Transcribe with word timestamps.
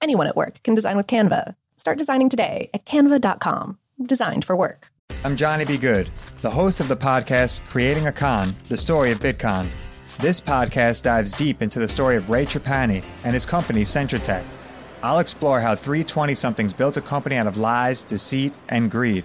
Anyone 0.00 0.26
at 0.26 0.36
work 0.36 0.62
can 0.62 0.74
design 0.74 0.96
with 0.96 1.06
Canva. 1.06 1.54
Start 1.76 1.98
designing 1.98 2.28
today 2.28 2.70
at 2.74 2.84
canva.com. 2.86 3.78
Designed 4.04 4.44
for 4.44 4.56
work. 4.56 4.88
I'm 5.24 5.36
Johnny 5.36 5.64
B. 5.64 5.76
Good, 5.78 6.10
the 6.40 6.50
host 6.50 6.80
of 6.80 6.88
the 6.88 6.96
podcast 6.96 7.64
Creating 7.66 8.06
a 8.06 8.12
Con, 8.12 8.54
the 8.68 8.76
story 8.76 9.10
of 9.12 9.20
Bitcon. 9.20 9.68
This 10.18 10.40
podcast 10.40 11.02
dives 11.02 11.32
deep 11.32 11.62
into 11.62 11.78
the 11.78 11.88
story 11.88 12.16
of 12.16 12.30
Ray 12.30 12.44
Trapani 12.46 13.04
and 13.24 13.34
his 13.34 13.46
company 13.46 13.82
Centra 13.82 14.22
Tech. 14.22 14.44
I'll 15.02 15.18
explore 15.18 15.60
how 15.60 15.74
320 15.74 16.34
somethings 16.34 16.72
built 16.72 16.96
a 16.96 17.00
company 17.02 17.36
out 17.36 17.46
of 17.46 17.56
lies, 17.56 18.02
deceit, 18.02 18.54
and 18.68 18.90
greed. 18.90 19.24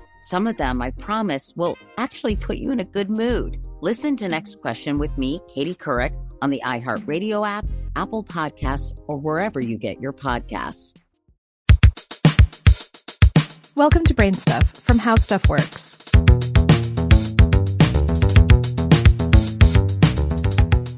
Some 0.23 0.45
of 0.45 0.55
them, 0.57 0.83
I 0.83 0.91
promise, 0.91 1.51
will 1.55 1.75
actually 1.97 2.35
put 2.35 2.57
you 2.57 2.71
in 2.71 2.79
a 2.79 2.85
good 2.85 3.09
mood. 3.09 3.65
Listen 3.81 4.15
to 4.17 4.27
Next 4.27 4.61
Question 4.61 4.99
with 4.99 5.17
me, 5.17 5.41
Katie 5.51 5.73
Couric, 5.73 6.13
on 6.43 6.51
the 6.51 6.61
iHeartRadio 6.63 7.47
app, 7.47 7.65
Apple 7.95 8.23
Podcasts, 8.23 8.95
or 9.07 9.17
wherever 9.17 9.59
you 9.59 9.79
get 9.79 9.99
your 9.99 10.13
podcasts. 10.13 10.95
Welcome 13.73 14.03
to 14.05 14.13
Brain 14.13 14.33
Stuff 14.33 14.69
from 14.81 14.99
How 14.99 15.15
Stuff 15.15 15.49
Works. 15.49 15.97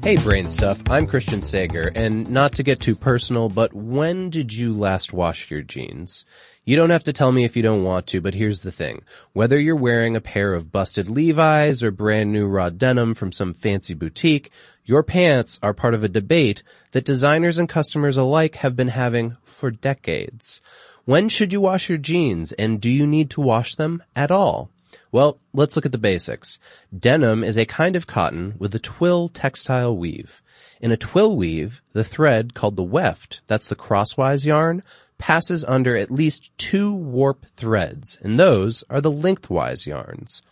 Hey, 0.04 0.16
Brain 0.16 0.46
Stuff. 0.48 0.82
I'm 0.90 1.06
Christian 1.06 1.40
Sager, 1.40 1.90
and 1.94 2.28
not 2.28 2.52
to 2.56 2.62
get 2.62 2.78
too 2.78 2.94
personal, 2.94 3.48
but 3.48 3.72
when 3.72 4.28
did 4.28 4.52
you 4.52 4.74
last 4.74 5.14
wash 5.14 5.50
your 5.50 5.62
jeans? 5.62 6.26
You 6.66 6.76
don't 6.76 6.90
have 6.90 7.04
to 7.04 7.12
tell 7.14 7.32
me 7.32 7.46
if 7.46 7.56
you 7.56 7.62
don't 7.62 7.84
want 7.84 8.06
to, 8.08 8.20
but 8.20 8.34
here's 8.34 8.62
the 8.62 8.70
thing. 8.70 9.00
Whether 9.32 9.58
you're 9.58 9.74
wearing 9.74 10.14
a 10.14 10.20
pair 10.20 10.52
of 10.52 10.70
busted 10.70 11.08
Levi's 11.08 11.82
or 11.82 11.90
brand 11.90 12.32
new 12.32 12.46
raw 12.46 12.68
denim 12.68 13.14
from 13.14 13.32
some 13.32 13.54
fancy 13.54 13.94
boutique, 13.94 14.50
your 14.84 15.02
pants 15.02 15.58
are 15.62 15.72
part 15.72 15.94
of 15.94 16.04
a 16.04 16.08
debate 16.10 16.62
that 16.92 17.06
designers 17.06 17.56
and 17.56 17.66
customers 17.66 18.18
alike 18.18 18.56
have 18.56 18.76
been 18.76 18.88
having 18.88 19.38
for 19.42 19.70
decades. 19.70 20.60
When 21.06 21.30
should 21.30 21.50
you 21.50 21.62
wash 21.62 21.88
your 21.88 21.96
jeans, 21.96 22.52
and 22.52 22.78
do 22.78 22.90
you 22.90 23.06
need 23.06 23.30
to 23.30 23.40
wash 23.40 23.76
them 23.76 24.02
at 24.14 24.30
all? 24.30 24.68
Well, 25.12 25.38
let's 25.52 25.76
look 25.76 25.86
at 25.86 25.92
the 25.92 25.98
basics. 25.98 26.58
Denim 26.96 27.44
is 27.44 27.56
a 27.56 27.66
kind 27.66 27.96
of 27.96 28.06
cotton 28.06 28.54
with 28.58 28.74
a 28.74 28.78
twill 28.78 29.28
textile 29.28 29.96
weave. 29.96 30.42
In 30.80 30.92
a 30.92 30.96
twill 30.96 31.36
weave, 31.36 31.80
the 31.92 32.04
thread 32.04 32.54
called 32.54 32.76
the 32.76 32.82
weft, 32.82 33.40
that's 33.46 33.68
the 33.68 33.76
crosswise 33.76 34.44
yarn, 34.44 34.82
passes 35.18 35.64
under 35.64 35.96
at 35.96 36.10
least 36.10 36.50
two 36.58 36.92
warp 36.92 37.46
threads, 37.56 38.18
and 38.22 38.38
those 38.38 38.84
are 38.90 39.00
the 39.00 39.10
lengthwise 39.10 39.86
yarns. 39.86 40.42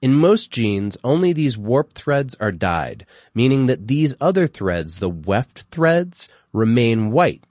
In 0.00 0.14
most 0.14 0.50
jeans, 0.50 0.96
only 1.02 1.32
these 1.32 1.58
warp 1.58 1.92
threads 1.92 2.34
are 2.36 2.52
dyed, 2.52 3.06
meaning 3.34 3.66
that 3.66 3.88
these 3.88 4.14
other 4.20 4.46
threads, 4.46 4.98
the 4.98 5.08
weft 5.08 5.62
threads, 5.70 6.28
remain 6.52 7.10
white. 7.10 7.44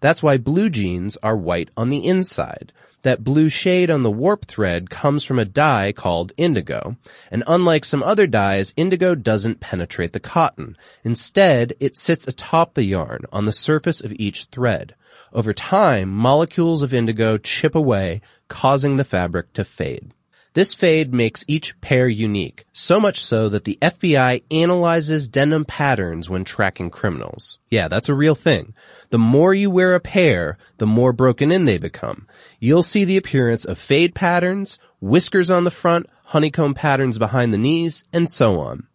That's 0.00 0.22
why 0.22 0.38
blue 0.38 0.70
jeans 0.70 1.16
are 1.22 1.36
white 1.36 1.70
on 1.76 1.90
the 1.90 2.04
inside. 2.04 2.72
That 3.02 3.24
blue 3.24 3.48
shade 3.48 3.90
on 3.90 4.02
the 4.02 4.10
warp 4.10 4.44
thread 4.44 4.90
comes 4.90 5.24
from 5.24 5.38
a 5.38 5.44
dye 5.44 5.92
called 5.92 6.32
indigo. 6.36 6.96
And 7.30 7.42
unlike 7.46 7.84
some 7.84 8.02
other 8.02 8.26
dyes, 8.26 8.74
indigo 8.76 9.14
doesn't 9.14 9.60
penetrate 9.60 10.12
the 10.12 10.20
cotton. 10.20 10.76
Instead, 11.02 11.74
it 11.80 11.96
sits 11.96 12.28
atop 12.28 12.74
the 12.74 12.84
yarn 12.84 13.24
on 13.32 13.46
the 13.46 13.52
surface 13.52 14.02
of 14.02 14.12
each 14.18 14.44
thread. 14.46 14.94
Over 15.32 15.52
time, 15.52 16.10
molecules 16.10 16.82
of 16.82 16.92
indigo 16.92 17.38
chip 17.38 17.74
away, 17.74 18.20
causing 18.48 18.96
the 18.96 19.04
fabric 19.04 19.52
to 19.54 19.64
fade. 19.64 20.12
This 20.52 20.74
fade 20.74 21.14
makes 21.14 21.44
each 21.46 21.80
pair 21.80 22.08
unique, 22.08 22.64
so 22.72 22.98
much 22.98 23.24
so 23.24 23.48
that 23.48 23.62
the 23.62 23.78
FBI 23.80 24.42
analyzes 24.50 25.28
denim 25.28 25.64
patterns 25.64 26.28
when 26.28 26.42
tracking 26.42 26.90
criminals. 26.90 27.60
Yeah, 27.68 27.86
that's 27.86 28.08
a 28.08 28.14
real 28.14 28.34
thing. 28.34 28.74
The 29.10 29.18
more 29.18 29.54
you 29.54 29.70
wear 29.70 29.94
a 29.94 30.00
pair, 30.00 30.58
the 30.78 30.88
more 30.88 31.12
broken 31.12 31.52
in 31.52 31.66
they 31.66 31.78
become. 31.78 32.26
You'll 32.58 32.82
see 32.82 33.04
the 33.04 33.16
appearance 33.16 33.64
of 33.64 33.78
fade 33.78 34.12
patterns, 34.12 34.80
whiskers 35.00 35.52
on 35.52 35.62
the 35.62 35.70
front, 35.70 36.06
honeycomb 36.24 36.74
patterns 36.74 37.16
behind 37.16 37.54
the 37.54 37.58
knees, 37.58 38.02
and 38.12 38.28
so 38.28 38.58
on. 38.58 38.88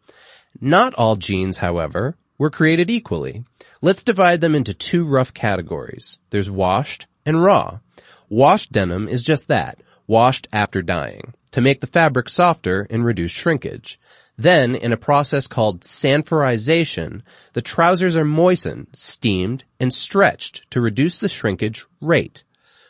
Not 0.59 0.93
all 0.95 1.15
jeans, 1.15 1.57
however, 1.57 2.17
were 2.37 2.49
created 2.49 2.89
equally. 2.91 3.45
Let's 3.81 4.03
divide 4.03 4.41
them 4.41 4.55
into 4.55 4.73
two 4.73 5.05
rough 5.05 5.33
categories. 5.33 6.19
There's 6.31 6.51
washed 6.51 7.07
and 7.25 7.41
raw. 7.41 7.79
Washed 8.27 8.71
denim 8.71 9.07
is 9.07 9.23
just 9.23 9.47
that, 9.47 9.79
washed 10.07 10.47
after 10.51 10.81
dyeing 10.81 11.33
to 11.51 11.61
make 11.61 11.81
the 11.81 11.87
fabric 11.87 12.27
softer 12.29 12.85
and 12.89 13.05
reduce 13.05 13.31
shrinkage. 13.31 13.99
Then, 14.37 14.75
in 14.75 14.91
a 14.91 14.97
process 14.97 15.47
called 15.47 15.81
sanforization, 15.81 17.21
the 17.53 17.61
trousers 17.61 18.17
are 18.17 18.25
moistened, 18.25 18.87
steamed, 18.91 19.63
and 19.79 19.93
stretched 19.93 20.69
to 20.71 20.81
reduce 20.81 21.19
the 21.19 21.29
shrinkage 21.29 21.85
rate. 22.01 22.43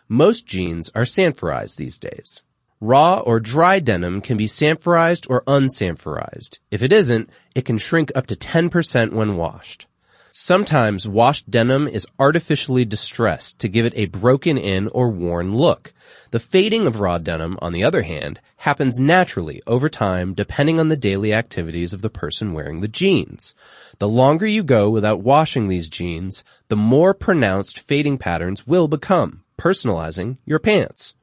Most 0.10 0.48
jeans 0.48 0.92
are 0.96 1.04
sanforized 1.04 1.76
these 1.76 2.00
days. 2.00 2.44
Raw 2.82 3.20
or 3.20 3.40
dry 3.40 3.80
denim 3.80 4.22
can 4.22 4.38
be 4.38 4.48
sanforized 4.48 5.30
or 5.30 5.44
unsanforized. 5.44 6.60
If 6.72 6.82
it 6.82 6.92
isn't, 6.92 7.30
it 7.54 7.66
can 7.66 7.78
shrink 7.78 8.12
up 8.16 8.28
to 8.28 8.36
10% 8.36 9.14
when 9.14 9.38
washed. 9.38 9.88
Sometimes 10.38 11.08
washed 11.08 11.50
denim 11.50 11.88
is 11.88 12.10
artificially 12.20 12.84
distressed 12.84 13.58
to 13.60 13.70
give 13.70 13.86
it 13.86 13.94
a 13.96 14.08
broken 14.08 14.58
in 14.58 14.90
or 14.90 15.08
worn 15.08 15.56
look. 15.56 15.94
The 16.32 16.42
fading 16.42 16.86
of 16.86 17.00
raw 17.00 17.20
denim, 17.20 17.58
on 17.62 17.72
the 17.72 17.86
other 17.86 18.02
hand, 18.02 18.42
happens 18.58 19.00
naturally 19.00 19.62
over 19.66 19.88
time 19.88 20.34
depending 20.34 20.78
on 20.78 20.90
the 20.90 20.98
daily 20.98 21.34
activities 21.34 21.94
of 21.94 22.02
the 22.02 22.10
person 22.10 22.52
wearing 22.52 22.82
the 22.82 22.90
jeans. 22.90 23.56
The 24.00 24.10
longer 24.10 24.46
you 24.46 24.62
go 24.62 24.90
without 24.90 25.22
washing 25.22 25.70
these 25.70 25.88
jeans, 25.88 26.44
the 26.68 26.76
more 26.76 27.14
pronounced 27.14 27.80
fading 27.80 28.18
patterns 28.18 28.68
will 28.68 28.90
become, 28.90 29.46
personalizing 29.58 30.36
your 30.44 30.60
pants. 30.60 31.16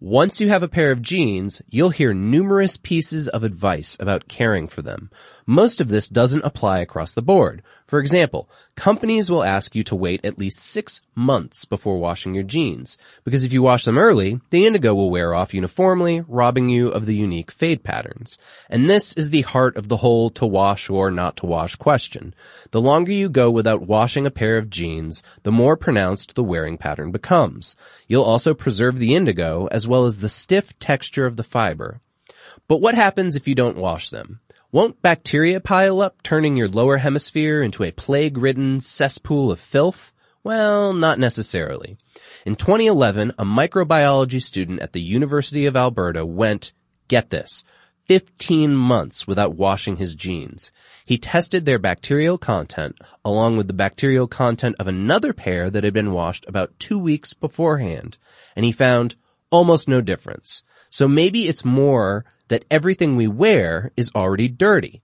Once 0.00 0.38
you 0.38 0.50
have 0.50 0.62
a 0.62 0.68
pair 0.68 0.90
of 0.90 1.00
jeans, 1.00 1.62
you'll 1.70 1.88
hear 1.88 2.12
numerous 2.12 2.76
pieces 2.76 3.26
of 3.26 3.42
advice 3.42 3.96
about 3.98 4.28
caring 4.28 4.68
for 4.68 4.82
them. 4.82 5.10
Most 5.46 5.80
of 5.80 5.88
this 5.88 6.08
doesn't 6.08 6.44
apply 6.44 6.78
across 6.78 7.12
the 7.12 7.20
board. 7.20 7.62
For 7.86 7.98
example, 7.98 8.48
companies 8.76 9.30
will 9.30 9.44
ask 9.44 9.74
you 9.74 9.82
to 9.84 9.94
wait 9.94 10.24
at 10.24 10.38
least 10.38 10.58
six 10.58 11.02
months 11.14 11.66
before 11.66 11.98
washing 11.98 12.34
your 12.34 12.44
jeans, 12.44 12.96
because 13.24 13.44
if 13.44 13.52
you 13.52 13.62
wash 13.62 13.84
them 13.84 13.98
early, 13.98 14.40
the 14.48 14.64
indigo 14.64 14.94
will 14.94 15.10
wear 15.10 15.34
off 15.34 15.52
uniformly, 15.52 16.22
robbing 16.26 16.70
you 16.70 16.88
of 16.88 17.04
the 17.04 17.14
unique 17.14 17.50
fade 17.50 17.84
patterns. 17.84 18.38
And 18.70 18.88
this 18.88 19.14
is 19.18 19.30
the 19.30 19.42
heart 19.42 19.76
of 19.76 19.88
the 19.88 19.98
whole 19.98 20.30
to 20.30 20.46
wash 20.46 20.88
or 20.88 21.10
not 21.10 21.36
to 21.38 21.46
wash 21.46 21.76
question. 21.76 22.34
The 22.70 22.80
longer 22.80 23.12
you 23.12 23.28
go 23.28 23.50
without 23.50 23.86
washing 23.86 24.24
a 24.24 24.30
pair 24.30 24.56
of 24.56 24.70
jeans, 24.70 25.22
the 25.42 25.52
more 25.52 25.76
pronounced 25.76 26.34
the 26.34 26.42
wearing 26.42 26.78
pattern 26.78 27.12
becomes. 27.12 27.76
You'll 28.08 28.24
also 28.24 28.54
preserve 28.54 28.98
the 28.98 29.14
indigo 29.14 29.68
as 29.70 29.86
well 29.86 30.06
as 30.06 30.20
the 30.20 30.30
stiff 30.30 30.78
texture 30.78 31.26
of 31.26 31.36
the 31.36 31.44
fiber. 31.44 32.00
But 32.66 32.80
what 32.80 32.94
happens 32.94 33.36
if 33.36 33.46
you 33.46 33.54
don't 33.54 33.76
wash 33.76 34.08
them? 34.08 34.40
Won't 34.74 35.02
bacteria 35.02 35.60
pile 35.60 36.00
up, 36.00 36.20
turning 36.24 36.56
your 36.56 36.66
lower 36.66 36.96
hemisphere 36.96 37.62
into 37.62 37.84
a 37.84 37.92
plague-ridden 37.92 38.80
cesspool 38.80 39.52
of 39.52 39.60
filth? 39.60 40.12
Well, 40.42 40.92
not 40.92 41.20
necessarily. 41.20 41.96
In 42.44 42.56
2011, 42.56 43.34
a 43.38 43.44
microbiology 43.44 44.42
student 44.42 44.80
at 44.80 44.92
the 44.92 45.00
University 45.00 45.66
of 45.66 45.76
Alberta 45.76 46.26
went, 46.26 46.72
get 47.06 47.30
this, 47.30 47.62
15 48.06 48.74
months 48.74 49.28
without 49.28 49.54
washing 49.54 49.94
his 49.94 50.16
jeans. 50.16 50.72
He 51.06 51.18
tested 51.18 51.66
their 51.66 51.78
bacterial 51.78 52.36
content 52.36 52.98
along 53.24 53.56
with 53.56 53.68
the 53.68 53.74
bacterial 53.74 54.26
content 54.26 54.74
of 54.80 54.88
another 54.88 55.32
pair 55.32 55.70
that 55.70 55.84
had 55.84 55.94
been 55.94 56.10
washed 56.10 56.46
about 56.48 56.80
two 56.80 56.98
weeks 56.98 57.32
beforehand, 57.32 58.18
and 58.56 58.64
he 58.64 58.72
found 58.72 59.14
almost 59.52 59.88
no 59.88 60.00
difference. 60.00 60.64
So 60.90 61.06
maybe 61.06 61.46
it's 61.46 61.64
more 61.64 62.24
that 62.48 62.64
everything 62.70 63.16
we 63.16 63.26
wear 63.26 63.90
is 63.96 64.10
already 64.14 64.48
dirty. 64.48 65.02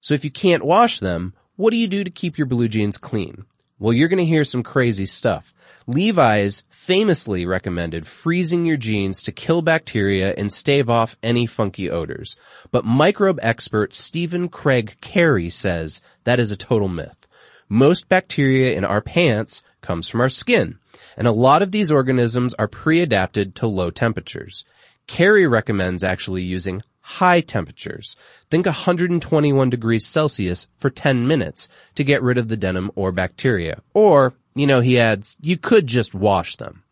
So 0.00 0.14
if 0.14 0.24
you 0.24 0.30
can't 0.30 0.64
wash 0.64 0.98
them, 0.98 1.34
what 1.56 1.70
do 1.70 1.76
you 1.76 1.86
do 1.86 2.02
to 2.02 2.10
keep 2.10 2.38
your 2.38 2.46
blue 2.46 2.68
jeans 2.68 2.98
clean? 2.98 3.44
Well, 3.78 3.92
you're 3.92 4.08
going 4.08 4.18
to 4.18 4.24
hear 4.24 4.44
some 4.44 4.62
crazy 4.62 5.06
stuff. 5.06 5.52
Levi's 5.88 6.62
famously 6.70 7.44
recommended 7.44 8.06
freezing 8.06 8.64
your 8.64 8.76
jeans 8.76 9.22
to 9.24 9.32
kill 9.32 9.60
bacteria 9.60 10.34
and 10.34 10.52
stave 10.52 10.88
off 10.88 11.16
any 11.22 11.46
funky 11.46 11.90
odors. 11.90 12.36
But 12.70 12.84
microbe 12.84 13.40
expert 13.42 13.92
Stephen 13.92 14.48
Craig 14.48 14.96
Cary 15.00 15.50
says 15.50 16.00
that 16.22 16.38
is 16.38 16.52
a 16.52 16.56
total 16.56 16.88
myth. 16.88 17.26
Most 17.68 18.08
bacteria 18.08 18.76
in 18.76 18.84
our 18.84 19.00
pants 19.00 19.64
comes 19.80 20.08
from 20.08 20.20
our 20.20 20.28
skin, 20.28 20.78
and 21.16 21.26
a 21.26 21.32
lot 21.32 21.62
of 21.62 21.72
these 21.72 21.90
organisms 21.90 22.54
are 22.54 22.68
pre-adapted 22.68 23.54
to 23.56 23.66
low 23.66 23.90
temperatures. 23.90 24.64
Cary 25.06 25.46
recommends 25.46 26.04
actually 26.04 26.42
using 26.42 26.82
high 27.00 27.40
temperatures. 27.40 28.16
Think 28.50 28.66
121 28.66 29.70
degrees 29.70 30.06
Celsius 30.06 30.68
for 30.78 30.88
10 30.90 31.26
minutes 31.26 31.68
to 31.96 32.04
get 32.04 32.22
rid 32.22 32.38
of 32.38 32.48
the 32.48 32.56
denim 32.56 32.90
or 32.94 33.12
bacteria. 33.12 33.82
Or, 33.92 34.34
you 34.54 34.66
know, 34.66 34.80
he 34.80 34.98
adds, 34.98 35.36
you 35.40 35.56
could 35.56 35.86
just 35.86 36.14
wash 36.14 36.56
them. 36.56 36.84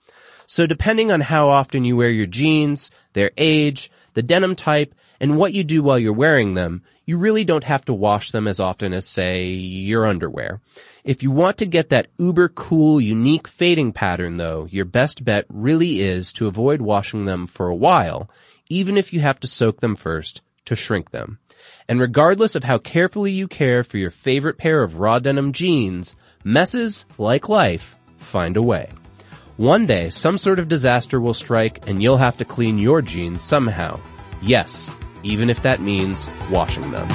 So 0.46 0.66
depending 0.66 1.12
on 1.12 1.20
how 1.20 1.48
often 1.48 1.84
you 1.84 1.96
wear 1.96 2.10
your 2.10 2.26
jeans, 2.26 2.90
their 3.12 3.30
age, 3.36 3.90
the 4.14 4.22
denim 4.22 4.56
type, 4.56 4.94
and 5.20 5.36
what 5.36 5.52
you 5.52 5.64
do 5.64 5.82
while 5.82 5.98
you're 5.98 6.12
wearing 6.12 6.54
them, 6.54 6.82
you 7.04 7.18
really 7.18 7.44
don't 7.44 7.64
have 7.64 7.84
to 7.86 7.94
wash 7.94 8.30
them 8.30 8.46
as 8.46 8.60
often 8.60 8.92
as, 8.92 9.06
say, 9.06 9.46
your 9.46 10.06
underwear. 10.06 10.60
If 11.02 11.22
you 11.22 11.30
want 11.30 11.58
to 11.58 11.66
get 11.66 11.88
that 11.88 12.08
uber 12.18 12.48
cool, 12.48 13.00
unique 13.00 13.48
fading 13.48 13.92
pattern 13.92 14.36
though, 14.36 14.66
your 14.70 14.84
best 14.84 15.24
bet 15.24 15.46
really 15.48 16.00
is 16.00 16.32
to 16.34 16.46
avoid 16.46 16.82
washing 16.82 17.24
them 17.24 17.46
for 17.46 17.68
a 17.68 17.74
while, 17.74 18.30
even 18.68 18.96
if 18.96 19.12
you 19.12 19.20
have 19.20 19.40
to 19.40 19.48
soak 19.48 19.80
them 19.80 19.96
first 19.96 20.42
to 20.66 20.76
shrink 20.76 21.10
them. 21.10 21.38
And 21.88 22.00
regardless 22.00 22.54
of 22.54 22.64
how 22.64 22.78
carefully 22.78 23.32
you 23.32 23.48
care 23.48 23.82
for 23.82 23.98
your 23.98 24.10
favorite 24.10 24.58
pair 24.58 24.82
of 24.82 25.00
raw 25.00 25.18
denim 25.18 25.52
jeans, 25.52 26.16
messes, 26.44 27.06
like 27.18 27.48
life, 27.48 27.98
find 28.16 28.56
a 28.56 28.62
way. 28.62 28.88
One 29.60 29.84
day, 29.84 30.08
some 30.08 30.38
sort 30.38 30.58
of 30.58 30.68
disaster 30.68 31.20
will 31.20 31.34
strike 31.34 31.86
and 31.86 32.02
you'll 32.02 32.16
have 32.16 32.38
to 32.38 32.46
clean 32.46 32.78
your 32.78 33.02
jeans 33.02 33.42
somehow. 33.42 34.00
Yes, 34.40 34.90
even 35.22 35.50
if 35.50 35.60
that 35.64 35.80
means 35.80 36.26
washing 36.50 36.90
them. 36.90 37.06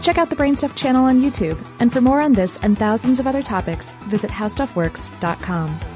Check 0.00 0.16
out 0.16 0.30
the 0.30 0.36
Brainstuff 0.36 0.74
channel 0.74 1.04
on 1.04 1.20
YouTube, 1.20 1.62
and 1.78 1.92
for 1.92 2.00
more 2.00 2.22
on 2.22 2.32
this 2.32 2.58
and 2.60 2.78
thousands 2.78 3.20
of 3.20 3.26
other 3.26 3.42
topics, 3.42 3.92
visit 4.08 4.30
howstuffworks.com. 4.30 5.95